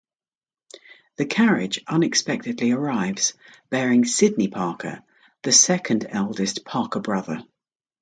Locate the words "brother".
7.01-7.43